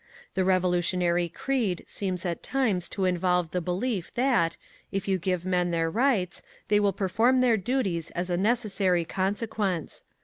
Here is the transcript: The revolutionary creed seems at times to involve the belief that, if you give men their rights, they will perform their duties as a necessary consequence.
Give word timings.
The 0.33 0.43
revolutionary 0.43 1.29
creed 1.29 1.83
seems 1.85 2.25
at 2.25 2.41
times 2.41 2.89
to 2.89 3.05
involve 3.05 3.51
the 3.51 3.61
belief 3.61 4.11
that, 4.15 4.57
if 4.91 5.07
you 5.07 5.19
give 5.19 5.45
men 5.45 5.69
their 5.69 5.91
rights, 5.91 6.41
they 6.69 6.79
will 6.79 6.91
perform 6.91 7.39
their 7.41 7.55
duties 7.55 8.09
as 8.15 8.31
a 8.31 8.35
necessary 8.35 9.05
consequence. 9.05 10.01